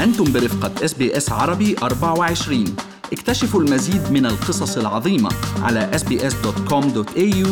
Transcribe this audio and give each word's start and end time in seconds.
أنتم 0.00 0.32
برفقة 0.32 0.84
إس 0.84 0.94
بي 0.94 1.16
إس 1.16 1.32
عربي 1.32 1.76
24 1.82 2.64
اكتشفوا 3.12 3.60
المزيد 3.60 4.12
من 4.12 4.26
القصص 4.26 4.78
العظيمة 4.78 5.30
على 5.62 5.90
sbs.com.au 5.94 7.48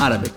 arabic. 0.00 0.30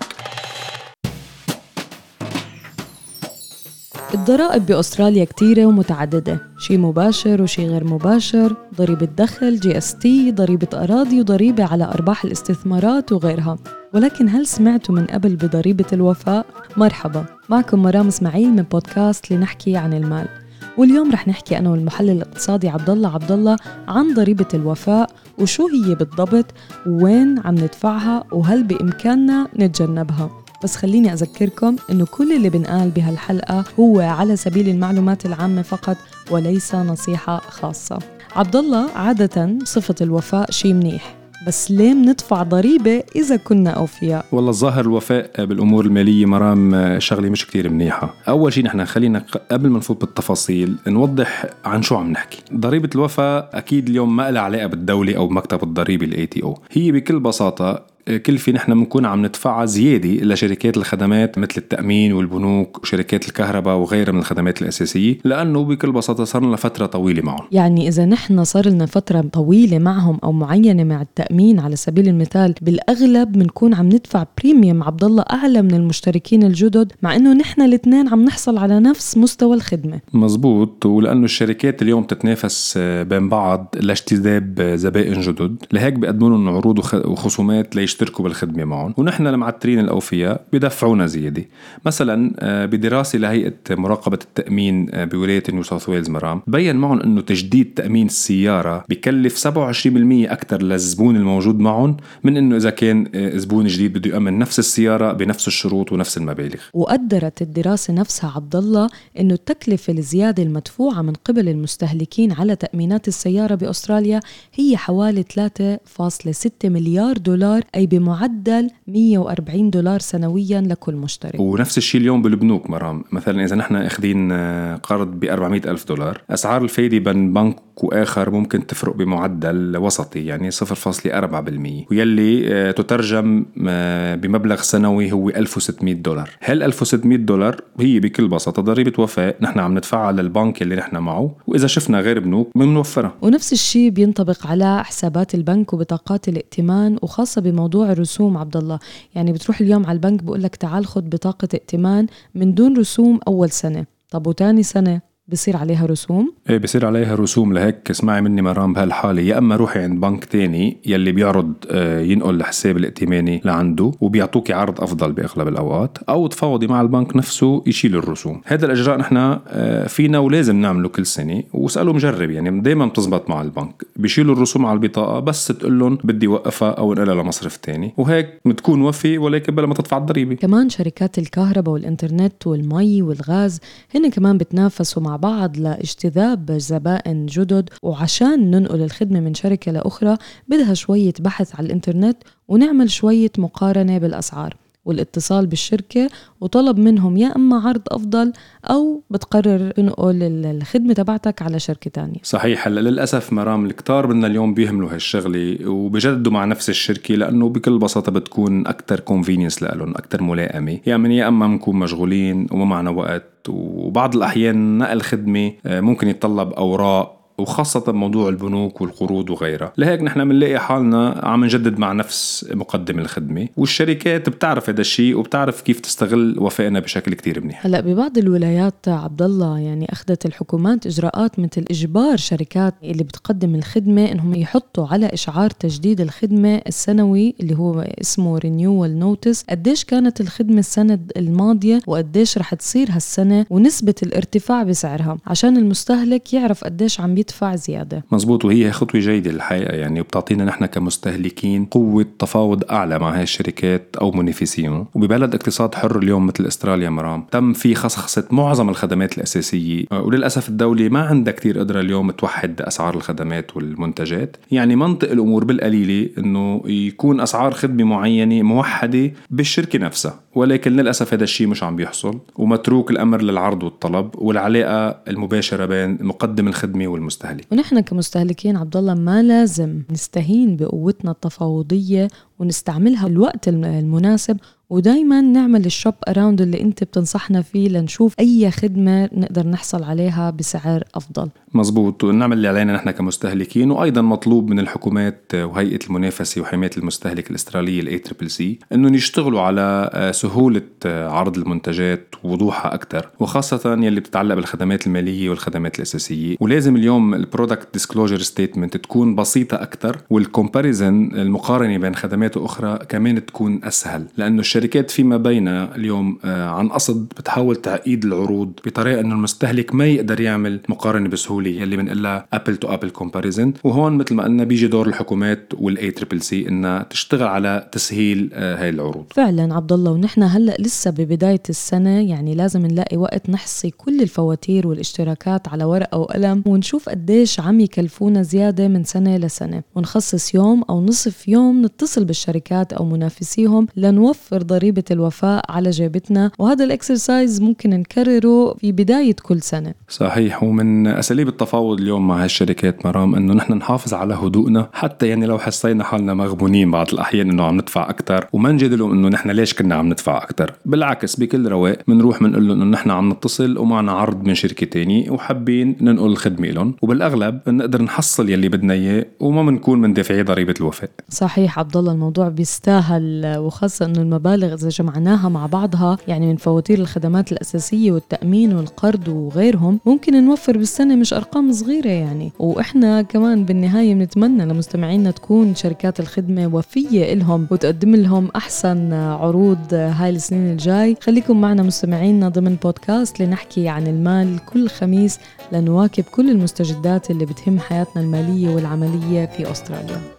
الضرائب 4.14 4.66
بأستراليا 4.66 5.24
كتيرة 5.24 5.66
ومتعددة. 5.66 6.40
شي 6.58 6.76
مباشر 6.76 7.42
وشي 7.42 7.66
غير 7.66 7.84
مباشر. 7.84 8.56
ضريبة 8.76 9.08
دخل 9.16 9.60
GST 9.60 10.32
ضريبة 10.32 10.68
أراضي 10.74 11.20
وضريبة 11.20 11.64
على 11.64 11.84
أرباح 11.84 12.24
الاستثمارات 12.24 13.12
وغيرها. 13.12 13.58
ولكن 13.94 14.28
هل 14.28 14.46
سمعتوا 14.46 14.94
من 14.94 15.06
قبل 15.06 15.36
بضريبة 15.36 15.86
الوفاء؟ 15.92 16.46
مرحبا. 16.76 17.24
معكم 17.48 17.82
مرام 17.82 18.06
إسماعيل 18.06 18.50
من 18.50 18.62
بودكاست 18.62 19.30
لنحكي 19.30 19.76
عن 19.76 19.92
المال. 19.94 20.47
واليوم 20.78 21.12
رح 21.12 21.28
نحكي 21.28 21.58
أنا 21.58 21.70
والمحلل 21.70 22.10
الاقتصادي 22.10 22.68
عبد 22.68 22.90
الله 22.90 23.14
عبد 23.14 23.32
الله 23.32 23.56
عن 23.88 24.14
ضريبة 24.14 24.46
الوفاء 24.54 25.10
وشو 25.38 25.68
هي 25.68 25.94
بالضبط 25.94 26.46
وين 26.86 27.38
عم 27.38 27.54
ندفعها 27.54 28.24
وهل 28.32 28.62
بإمكاننا 28.62 29.48
نتجنبها. 29.58 30.30
بس 30.64 30.76
خليني 30.76 31.12
أذكركم 31.12 31.76
إنه 31.90 32.06
كل 32.06 32.36
اللي 32.36 32.50
بنقال 32.50 32.90
بهالحلقة 32.90 33.64
هو 33.80 34.00
على 34.00 34.36
سبيل 34.36 34.68
المعلومات 34.68 35.26
العامة 35.26 35.62
فقط 35.62 35.96
وليس 36.30 36.74
نصيحة 36.74 37.36
خاصة. 37.38 37.98
عبد 38.36 38.56
الله 38.56 38.90
عادة 38.90 39.58
صفة 39.64 39.94
الوفاء 40.00 40.50
شيء 40.50 40.74
منيح. 40.74 41.17
بس 41.48 41.70
ليه 41.70 41.92
بندفع 41.92 42.42
ضريبة 42.42 43.02
إذا 43.16 43.36
كنا 43.36 43.70
أوفياء؟ 43.70 44.24
والله 44.32 44.50
الظاهر 44.50 44.84
الوفاء 44.84 45.44
بالأمور 45.44 45.84
المالية 45.84 46.26
مرام 46.26 46.96
شغلة 46.98 47.30
مش 47.30 47.46
كتير 47.46 47.70
منيحة. 47.70 48.14
أول 48.28 48.52
شيء 48.52 48.64
نحن 48.64 48.84
خلينا 48.84 49.24
قبل 49.50 49.68
ما 49.68 49.78
نفوت 49.78 50.00
بالتفاصيل 50.00 50.76
نوضح 50.86 51.46
عن 51.64 51.82
شو 51.82 51.96
عم 51.96 52.10
نحكي. 52.10 52.38
ضريبة 52.54 52.90
الوفاء 52.94 53.50
أكيد 53.52 53.88
اليوم 53.88 54.16
ما 54.16 54.30
لها 54.30 54.42
علاقة 54.42 54.66
بالدولة 54.66 55.16
أو 55.16 55.28
مكتب 55.28 55.62
الضريبي 55.62 56.04
ال 56.04 56.26
ATO 56.26 56.58
هي 56.70 56.92
بكل 56.92 57.20
بساطة 57.20 57.82
كلفة 58.16 58.52
نحن 58.52 58.74
بنكون 58.74 59.06
عم 59.06 59.26
ندفعها 59.26 59.64
زيادة 59.64 60.08
لشركات 60.08 60.76
الخدمات 60.76 61.38
مثل 61.38 61.54
التأمين 61.58 62.12
والبنوك 62.12 62.82
وشركات 62.82 63.28
الكهرباء 63.28 63.76
وغيرها 63.76 64.12
من 64.12 64.18
الخدمات 64.18 64.62
الأساسية 64.62 65.18
لأنه 65.24 65.64
بكل 65.64 65.92
بساطة 65.92 66.24
صار 66.24 66.44
لنا 66.44 66.56
فترة 66.56 66.86
طويلة 66.86 67.22
معهم. 67.22 67.46
يعني 67.52 67.88
إذا 67.88 68.04
نحن 68.04 68.44
صار 68.44 68.68
لنا 68.68 68.86
فترة 68.86 69.20
طويلة 69.20 69.78
معهم 69.78 70.18
أو 70.24 70.32
معينة 70.32 70.84
مع 70.84 71.02
التأمين 71.02 71.60
على 71.60 71.76
سبيل 71.76 72.08
المثال 72.08 72.54
بالأغلب 72.62 73.32
بنكون 73.32 73.74
عم 73.74 73.86
ندفع 73.86 74.26
premium 74.42 74.82
عبد 74.82 75.04
الله 75.04 75.24
أعلى 75.30 75.62
من 75.62 75.74
المشتركين 75.74 76.42
الجدد 76.42 76.92
مع 77.02 77.16
إنه 77.16 77.32
نحن 77.32 77.62
الاثنين 77.62 78.08
عم 78.08 78.24
نحصل 78.24 78.58
على 78.58 78.80
نفس 78.80 79.18
مستوى 79.18 79.56
الخدمة. 79.56 80.00
مزبوط 80.12 80.86
ولأنه 80.86 81.24
الشركات 81.24 81.82
اليوم 81.82 82.02
تتنافس 82.04 82.78
بين 82.78 83.28
بعض 83.28 83.74
لاجتذاب 83.80 84.62
زبائن 84.74 85.20
جدد. 85.20 85.56
لهيك 85.72 85.94
بيقدموا 85.94 86.30
لهم 86.30 86.48
عروض 86.48 86.78
وخصومات 86.94 87.76
ليش 87.76 87.97
يشتركوا 88.02 88.24
بالخدمة 88.24 88.64
معهم 88.64 88.94
ونحن 88.96 89.26
المعترين 89.26 89.78
الأوفياء 89.78 90.44
بدفعونا 90.52 91.06
زيادة. 91.06 91.44
مثلا 91.86 92.34
آه، 92.38 92.66
بدراسة 92.66 93.18
لهيئة 93.18 93.52
مراقبة 93.70 94.18
التأمين 94.22 94.94
آه، 94.94 95.04
بولاية 95.04 95.42
نيو 95.52 95.62
ساوث 95.62 95.88
ويلز 95.88 96.10
مرام 96.10 96.42
بين 96.46 96.76
معهم 96.76 97.00
إنه 97.00 97.20
تجديد 97.20 97.74
تأمين 97.74 98.06
السيارة 98.06 98.84
بكلف 98.88 99.36
27% 99.36 100.32
أكثر 100.32 100.62
للزبون 100.62 101.16
الموجود 101.16 101.58
معهم 101.58 101.96
من 102.24 102.36
إنه 102.36 102.56
إذا 102.56 102.70
كان 102.70 103.08
آه، 103.14 103.36
زبون 103.36 103.66
جديد 103.66 103.98
بده 103.98 104.10
يامن 104.10 104.38
نفس 104.38 104.58
السيارة 104.58 105.12
بنفس 105.12 105.48
الشروط 105.48 105.92
ونفس 105.92 106.18
المبالغ. 106.18 106.60
وقدرت 106.74 107.42
الدراسة 107.42 107.94
نفسها 107.94 108.32
عبد 108.36 108.56
الله 108.56 108.88
إنه 109.20 109.34
التكلفة 109.34 109.92
الزيادة 109.92 110.42
المدفوعة 110.42 111.02
من 111.02 111.12
قبل 111.12 111.48
المستهلكين 111.48 112.32
على 112.32 112.56
تأمينات 112.56 113.08
السيارة 113.08 113.54
بأستراليا 113.54 114.20
هي 114.54 114.76
حوالي 114.76 115.22
3.6 115.22 116.50
مليار 116.64 117.18
دولار 117.18 117.62
أي 117.78 117.86
بمعدل 117.86 118.70
140 118.86 119.70
دولار 119.70 120.00
سنويا 120.00 120.60
لكل 120.60 120.94
مشترك 120.94 121.40
ونفس 121.40 121.78
الشيء 121.78 122.00
اليوم 122.00 122.22
بالبنوك 122.22 122.70
مرام. 122.70 123.04
مثلا 123.12 123.44
إذا 123.44 123.56
نحن 123.56 123.76
أخذين 123.76 124.32
آه، 124.32 124.76
قرض 124.76 125.20
ب 125.20 125.24
400 125.24 125.60
ألف 125.70 125.88
دولار 125.88 126.22
أسعار 126.30 126.62
الفايدة 126.62 126.98
بين 126.98 127.32
بنك 127.32 127.56
وآخر 127.84 128.30
ممكن 128.30 128.66
تفرق 128.66 128.96
بمعدل 128.96 129.76
وسطي 129.76 130.26
يعني 130.26 130.50
0.4% 130.50 131.86
ويلي 131.90 132.54
آه، 132.54 132.70
تترجم 132.70 133.46
آه، 133.68 134.14
بمبلغ 134.14 134.60
سنوي 134.60 135.12
هو 135.12 135.28
1600 135.28 135.94
دولار. 135.94 136.30
هل 136.40 136.62
1600 136.62 137.18
دولار؟ 137.18 137.60
هي 137.80 138.00
بكل 138.00 138.28
بساطة 138.28 138.62
ضريبة 138.62 138.92
وفاء. 139.02 139.36
نحن 139.40 139.58
عم 139.58 139.74
ندفعها 139.74 140.12
للبنك 140.12 140.62
اللي 140.62 140.76
نحن 140.76 140.96
معه. 140.96 141.36
وإذا 141.46 141.66
شفنا 141.66 142.00
غير 142.00 142.20
بنوك 142.20 142.50
بنوفرها. 142.54 143.14
ونفس 143.22 143.52
الشيء 143.52 143.90
بينطبق 143.90 144.46
على 144.46 144.84
حسابات 144.84 145.34
البنك 145.34 145.72
وبطاقات 145.72 146.28
الائتمان 146.28 146.98
وخاصة 147.02 147.40
بموضوع 147.40 147.92
الرسوم 147.92 148.36
عبد 148.36 148.56
الله 148.56 148.78
يعني 149.14 149.32
بتروح 149.32 149.60
اليوم 149.60 149.86
على 149.86 149.96
البنك 149.96 150.22
بقول 150.22 150.42
لك 150.42 150.56
تعال 150.56 150.86
خد 150.86 151.10
بطاقة 151.10 151.48
ائتمان 151.54 152.06
من 152.34 152.54
دون 152.54 152.78
رسوم 152.78 153.20
أول 153.28 153.50
سنة. 153.50 153.86
طب 154.10 154.26
وتاني 154.26 154.62
سنة؟ 154.62 155.07
بصير 155.32 155.56
عليها 155.56 155.86
رسوم؟ 155.86 156.32
إيه 156.50 156.58
بصير 156.58 156.86
عليها 156.86 157.14
رسوم 157.14 157.52
لهيك 157.52 157.90
اسمعي 157.90 158.20
مني 158.20 158.42
مرام 158.42 158.72
بهالحالة 158.72 159.22
يا 159.22 159.38
إما 159.38 159.56
روحي 159.56 159.80
عند 159.80 160.00
بنك 160.00 160.24
تاني 160.24 160.76
يلي 160.86 161.12
بيعرض 161.12 161.52
آه، 161.70 162.00
ينقل 162.00 162.34
الحساب 162.34 162.76
الائتماني 162.76 163.40
لعنده 163.44 163.92
وبيعطوكي 164.00 164.52
عرض 164.52 164.80
أفضل 164.80 165.12
بأغلب 165.12 165.48
الأوقات 165.48 165.98
أو 166.08 166.26
تفاوضي 166.26 166.66
مع 166.66 166.80
البنك 166.80 167.16
نفسه 167.16 167.62
يشيل 167.66 167.96
الرسوم. 167.96 168.40
هذا 168.44 168.66
الإجراء 168.66 168.98
نحن 168.98 169.16
آه، 169.16 169.86
فينا 169.86 170.18
ولازم 170.18 170.56
نعمله 170.56 170.88
كل 170.88 171.06
سنة 171.06 171.42
واساله 171.52 171.92
مجرب 171.92 172.30
يعني 172.30 172.60
دائما 172.60 172.86
بتزبط 172.86 173.30
مع 173.30 173.42
البنك. 173.42 173.84
بيشيلوا 173.96 174.34
الرسوم 174.34 174.66
على 174.66 174.76
البطاقة 174.76 175.20
بس 175.20 175.46
تقول 175.46 175.78
لهم 175.78 175.98
بدي 176.04 176.26
وقفها 176.26 176.70
أو 176.70 176.92
انقلها 176.92 177.14
لمصرف 177.14 177.56
تاني. 177.56 177.94
وهيك 177.96 178.40
بتكون 178.44 178.82
وفي 178.82 179.18
ولكن 179.18 179.54
بلا 179.54 179.66
ما 179.66 179.74
تدفع 179.74 179.96
الضريبة. 179.96 180.34
كمان 180.34 180.68
شركات 180.68 181.18
الكهرباء 181.18 181.74
والإنترنت 181.74 182.46
والمي 182.46 183.02
والغاز 183.02 183.60
هن 183.94 184.10
كمان 184.10 184.38
بتنافسوا 184.38 185.02
مع 185.02 185.17
بعض 185.20 185.56
لاجتذاب 185.56 186.52
زبائن 186.52 187.26
جدد 187.26 187.70
وعشان 187.82 188.50
ننقل 188.50 188.82
الخدمة 188.82 189.20
من 189.20 189.34
شركة 189.34 189.72
لأخرى 189.72 190.16
بدها 190.48 190.74
شوية 190.74 191.14
بحث 191.20 191.56
على 191.56 191.66
الإنترنت 191.66 192.16
ونعمل 192.48 192.90
شوية 192.90 193.32
مقارنة 193.38 193.98
بالأسعار. 193.98 194.56
والاتصال 194.88 195.46
بالشركة 195.46 196.08
وطلب 196.40 196.78
منهم 196.78 197.16
يا 197.16 197.36
أما 197.36 197.68
عرض 197.68 197.82
أفضل 197.88 198.32
أو 198.64 199.02
بتقرر 199.10 199.70
تنقل 199.70 200.22
الخدمة 200.22 200.92
تبعتك 200.92 201.42
على 201.42 201.58
شركة 201.58 201.90
تانية. 201.90 202.18
صحيح 202.22 202.66
هلأ 202.66 202.80
للأسف 202.80 203.32
مرام 203.32 203.66
الكتار 203.66 204.06
منا 204.06 204.26
اليوم 204.26 204.54
بيهملوا 204.54 204.94
هالشغلة 204.94 205.68
وبجددوا 205.68 206.32
مع 206.32 206.44
نفس 206.44 206.70
الشركة 206.70 207.14
لأنه 207.14 207.48
بكل 207.48 207.78
بساطة 207.78 208.12
بتكون 208.12 208.66
أكتر 208.66 209.00
كونفينينس 209.00 209.62
لهم 209.62 209.90
أكتر 209.96 210.22
ملائمة. 210.22 210.78
يعني 210.86 211.16
يا 211.16 211.28
أما 211.28 211.46
بنكون 211.46 211.76
مشغولين 211.76 212.46
وما 212.50 212.64
معنا 212.64 212.90
وقت 212.90 213.24
وبعض 213.48 214.16
الأحيان 214.16 214.78
نقل 214.78 215.00
خدمة 215.00 215.52
آه، 215.66 215.80
ممكن 215.80 216.08
يتطلب 216.08 216.52
أوراق 216.52 217.17
وخاصة 217.38 217.80
بموضوع 217.92 218.28
البنوك 218.28 218.80
والقروض 218.80 219.30
وغيرها. 219.30 219.72
لهيك 219.76 220.02
نحن 220.02 220.28
بنلاقي 220.28 220.58
حالنا 220.58 221.20
عم 221.22 221.44
نجدد 221.44 221.78
مع 221.78 221.92
نفس 221.92 222.46
مقدم 222.54 222.98
الخدمة 222.98 223.48
والشركات 223.56 224.28
بتعرف 224.28 224.70
هذا 224.70 224.80
الشيء 224.80 225.18
وبتعرف 225.18 225.60
كيف 225.60 225.80
تستغل 225.80 226.36
وفائنا 226.38 226.80
بشكل 226.80 227.14
كتير 227.14 227.40
منيح. 227.40 227.66
هلا 227.66 227.80
ببعض 227.80 228.18
الولايات 228.18 228.88
عبد 228.88 229.22
الله 229.22 229.58
يعني 229.58 229.92
أخذت 229.92 230.26
الحكومات 230.26 230.86
إجراءات 230.86 231.38
مثل 231.38 231.64
إجبار 231.70 232.16
شركات 232.16 232.74
اللي 232.84 233.04
بتقدم 233.04 233.54
الخدمة 233.54 234.12
إنهم 234.12 234.34
يحطوا 234.34 234.86
على 234.86 235.06
إشعار 235.06 235.50
تجديد 235.50 236.00
الخدمة 236.00 236.62
السنوي 236.66 237.34
اللي 237.40 237.56
هو 237.56 237.80
اسمه 237.80 238.38
renewal 238.38 238.98
notice 238.98 239.44
قديش 239.50 239.84
كانت 239.84 240.20
الخدمة 240.20 240.58
السنة 240.58 240.98
الماضية 241.16 241.80
وقديش 241.86 242.38
رح 242.38 242.54
تصير 242.54 242.88
هالسنة 242.90 243.46
ونسبة 243.50 243.94
الارتفاع 244.02 244.62
بسعرها؟ 244.62 245.18
عشان 245.26 245.56
المستهلك 245.56 246.32
يعرف 246.34 246.64
قديش 246.64 247.00
عم 247.00 247.14
يدفع 247.28 247.54
زيادة. 247.54 248.04
مزبوط 248.12 248.44
وهي 248.44 248.72
خطوة 248.72 249.00
جيدة 249.00 249.30
الحقيقة 249.30 249.74
يعني 249.76 250.00
وبتعطينا 250.00 250.44
نحن 250.44 250.66
كمستهلكين 250.66 251.64
قوة 251.64 252.06
تفاوض 252.18 252.64
أعلى 252.70 252.98
مع 252.98 253.16
هاي 253.16 253.22
الشركات 253.22 253.96
أو 254.00 254.10
منافسيهم. 254.10 254.86
وببلد 254.94 255.34
اقتصاد 255.34 255.74
حر 255.74 255.98
اليوم 255.98 256.26
مثل 256.26 256.46
أستراليا 256.46 256.90
مرام 256.90 257.26
تم 257.30 257.52
في 257.52 257.74
خصخصة 257.74 258.24
معظم 258.30 258.68
الخدمات 258.68 259.18
الأساسية. 259.18 259.84
وللأسف 259.92 260.48
الدولة 260.48 260.88
ما 260.88 261.00
عندها 261.00 261.32
كتير 261.32 261.58
قدرة 261.58 261.80
اليوم 261.80 262.10
توحد 262.10 262.62
أسعار 262.62 262.94
الخدمات 262.94 263.56
والمنتجات. 263.56 264.36
يعني 264.50 264.76
منطق 264.76 265.10
الأمور 265.10 265.44
بالقليلة 265.44 266.10
أنه 266.18 266.62
يكون 266.66 267.20
أسعار 267.20 267.52
خدمة 267.52 267.84
معينة 267.84 268.42
موحدة 268.42 269.12
بالشركة 269.30 269.78
نفسها. 269.78 270.20
ولكن 270.34 270.72
للأسف 270.72 271.14
هذا 271.14 271.24
الشيء 271.24 271.46
مش 271.46 271.62
عم 271.62 271.76
بيحصل 271.76 272.18
ومتروك 272.36 272.90
الأمر 272.90 273.22
للعرض 273.22 273.62
والطلب 273.62 274.10
والعلاقة 274.14 274.96
المباشرة 275.08 275.66
بين 275.66 275.98
مقدم 276.00 276.48
الخدمة 276.48 276.86
والمستهلك. 276.86 277.17
المستهلك 277.24 277.52
ونحن 277.52 277.80
كمستهلكين 277.80 278.56
عبد 278.56 278.76
الله 278.76 278.94
ما 278.94 279.22
لازم 279.22 279.82
نستهين 279.90 280.56
بقوتنا 280.56 281.10
التفاوضية 281.10 282.08
ونستعملها 282.38 283.06
الوقت 283.06 283.48
المناسب 283.48 284.36
ودايما 284.70 285.20
نعمل 285.20 285.66
ال 285.66 285.72
shop 285.72 285.94
around 286.08 286.40
اللي 286.40 286.60
أنت 286.60 286.84
بتنصحنا 286.84 287.42
فيه 287.42 287.68
لنشوف 287.68 288.14
أي 288.20 288.50
خدمة 288.50 289.08
نقدر 289.12 289.46
نحصل 289.46 289.82
عليها 289.84 290.30
بسعر 290.30 290.84
أفضل. 290.94 291.28
مزبوط 291.54 292.04
ونعمل 292.04 292.36
اللي 292.36 292.48
علينا 292.48 292.72
نحن 292.72 292.90
كمستهلكين 292.90 293.70
وأيضا 293.70 294.00
مطلوب 294.02 294.50
من 294.50 294.58
الحكومات 294.58 295.32
وهيئة 295.34 295.78
المنافسة 295.86 296.40
وحماية 296.40 296.70
المستهلك 296.78 297.30
الأسترالية 297.30 297.80
ال 297.80 297.98
A 297.98 298.03
triple 298.03 298.30
C 298.30 298.58
انهم 298.72 298.94
يشتغلوا 298.94 299.40
على 299.40 299.90
سهولة 300.14 300.62
عرض 300.86 301.38
المنتجات 301.38 302.14
ووضوحها 302.24 302.74
أكثر 302.74 303.08
وخاصة 303.20 303.72
يلي 303.72 304.00
بتتعلق 304.00 304.34
بالخدمات 304.34 304.86
المالية 304.86 305.30
والخدمات 305.30 305.76
الأساسية. 305.76 306.36
ولازم 306.40 306.76
اليوم 306.76 307.14
ال 307.14 307.21
product 307.21 307.68
disclosure 307.72 308.18
statement 308.18 308.76
تكون 308.76 309.14
بسيطة 309.14 309.54
أكثر 309.62 309.96
وال 310.10 310.27
comparison 310.27 311.10
المقارنة 311.14 311.78
بين 311.78 311.94
خدمات 311.94 312.36
أخرى 312.36 312.78
كمان 312.88 313.26
تكون 313.26 313.60
أسهل 313.64 314.06
لأنه 314.16 314.42
الشركات 314.58 314.90
فيما 314.90 315.16
بينها 315.16 315.76
اليوم 315.76 316.18
عن 316.24 316.68
قصد 316.68 317.08
بتحاول 317.08 317.56
تعقيد 317.56 318.04
العروض 318.04 318.52
بطريقة 318.66 319.00
إنه 319.00 319.14
المستهلك 319.14 319.74
ما 319.74 319.86
يقدر 319.86 320.20
يعمل 320.20 320.60
مقارنة 320.68 321.08
بسهولة 321.08 321.50
يلي 321.50 321.76
بنقلها 321.76 322.26
apple 322.32 322.56
to 322.56 322.68
apple 322.68 322.90
comparison 322.90 323.52
وهون 323.64 323.92
مثل 323.92 324.14
ما 324.14 324.24
قلنا 324.24 324.44
بيجي 324.44 324.66
دور 324.66 324.88
الحكومات 324.88 325.52
وال 325.58 325.90
A 325.90 325.94
triple 325.94 326.20
C 326.22 326.48
إنها 326.48 326.82
تشتغل 326.82 327.26
على 327.26 327.68
تسهيل 327.72 328.30
آه، 328.32 328.62
هاي 328.62 328.68
العروض. 328.68 329.04
فعلا 329.10 329.54
عبد 329.54 329.72
الله 329.72 329.90
ونحن 329.90 330.22
هلأ 330.22 330.56
لسه 330.58 330.90
ببداية 330.90 331.42
السنة 331.50 332.10
يعني 332.10 332.34
لازم 332.34 332.66
نلاقي 332.66 332.96
وقت 332.96 333.30
نحصي 333.30 333.70
كل 333.70 334.00
الفواتير 334.02 334.66
والاشتراكات 334.66 335.48
على 335.48 335.64
ورقة 335.64 335.98
وقلم 335.98 336.42
ونشوف 336.46 336.88
قديش 336.88 337.40
عم 337.40 337.60
يكلفونا 337.60 338.22
زيادة 338.22 338.68
من 338.68 338.84
سنة 338.84 339.16
لسنه 339.16 339.62
ونخصص 339.74 340.34
يوم 340.34 340.62
أو 340.70 340.80
نصف 340.80 341.28
يوم 341.28 341.64
نتصل 341.64 342.04
بالشركات 342.04 342.72
أو 342.72 342.84
منافسيهم 342.84 343.66
لنوفر 343.76 344.42
ضريبة 344.48 344.84
الوفاء 344.90 345.44
على 345.48 345.70
جيبتنا 345.70 346.30
وهذا 346.38 346.64
ال 346.64 346.72
exercise 346.72 347.40
ممكن 347.40 347.70
نكرره 347.70 348.54
في 348.54 348.72
بداية 348.72 349.16
كل 349.22 349.42
سنة. 349.42 349.74
صحيح 349.88 350.42
ومن 350.42 350.86
أساليب 350.86 351.26
بالتفاوض 351.26 351.80
اليوم 351.80 352.08
مع 352.08 352.24
هالشركات 352.24 352.86
مرام 352.86 353.14
إنه 353.14 353.34
نحن 353.34 353.52
نحافظ 353.52 353.94
على 353.94 354.14
هدوءنا 354.14 354.68
حتى 354.72 355.08
يعني 355.08 355.26
لو 355.26 355.38
حسينا 355.38 355.84
حالنا 355.84 356.14
مغبونين 356.14 356.70
بعض 356.70 356.86
الأحيان 356.92 357.30
إنه 357.30 357.42
عم 357.42 357.54
ندفع 357.54 357.90
أكثر 357.90 358.26
وما 358.32 358.52
نجادلهم 358.52 358.92
إنه 358.92 359.08
نحن 359.08 359.30
ليش 359.30 359.54
كنا 359.54 359.74
عم 359.74 359.86
ندفع 359.86 360.22
أكثر 360.22 360.52
بالعكس 360.66 361.16
بكل 361.16 361.48
رواق 361.48 361.78
بنروح 361.88 362.22
بنقول 362.22 362.48
لهم 362.48 362.62
إنه 362.62 362.70
نحن 362.70 362.90
عم 362.90 363.10
نتصل 363.12 363.58
ومعنا 363.58 363.92
عرض 363.92 364.24
من 364.24 364.34
شركة 364.34 364.66
تانية 364.66 365.10
وحابين 365.10 365.76
ننقل 365.80 366.06
الخدمه 366.06 366.48
لهم. 366.48 366.74
وبالأغلب 366.82 367.40
بنقدر 367.46 367.82
نحصل 367.82 368.30
يلي 368.30 368.48
بدنا 368.48 368.74
إياه 368.74 369.06
وما 369.20 369.42
بنكون 369.42 369.80
مندفعي 369.80 370.22
ضريبة 370.22 370.54
الوفاء. 370.60 370.90
صحيح 371.08 371.58
عبد 371.58 371.76
الله 371.76 371.92
الموضوع 371.92 372.28
بيستاهل 372.28 373.36
وخاصة 373.38 373.86
إنه 373.86 374.02
المبالغ 374.02 374.37
إذا 374.46 374.68
جمعناها 374.68 375.28
مع 375.28 375.46
بعضها 375.46 375.98
يعني 376.08 376.26
من 376.26 376.36
فواتير 376.36 376.78
الخدمات 376.78 377.32
الأساسية 377.32 377.92
والتأمين 377.92 378.52
والقرض 378.56 379.08
وغيرهم 379.08 379.80
ممكن 379.86 380.24
نوفر 380.24 380.58
بالسنة 380.58 380.96
مش 380.96 381.14
أرقام 381.14 381.52
صغيرة 381.52 381.88
يعني. 381.88 382.32
وإحنا 382.38 383.02
كمان 383.02 383.44
بالنهاية 383.44 383.94
بنتمنى 383.94 384.44
لمستمعينا 384.44 385.10
تكون 385.10 385.54
شركات 385.54 386.00
الخدمة 386.00 386.54
وفية 386.54 387.14
لهم 387.14 387.46
وتقدم 387.50 387.96
لهم 387.96 388.28
أحسن 388.36 388.92
عروض 388.92 389.74
هاي 389.74 390.10
السنين 390.10 390.52
الجاي. 390.52 390.96
خليكم 391.00 391.40
معنا 391.40 391.62
مستمعينا 391.62 392.28
ضمن 392.28 392.54
بودكاست 392.54 393.20
لنحكي 393.20 393.68
عن 393.68 393.86
المال 393.86 394.38
كل 394.44 394.68
خميس 394.68 395.18
لنواكب 395.52 396.04
كل 396.04 396.30
المستجدات 396.30 397.10
اللي 397.10 397.26
بتهم 397.26 397.58
حياتنا 397.58 398.02
المالية 398.02 398.54
والعملية 398.54 399.26
في 399.26 399.50
أستراليا. 399.50 400.18